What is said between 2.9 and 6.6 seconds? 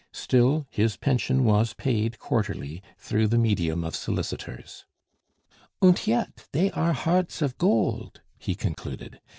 through the medium of solicitors. "Und yet,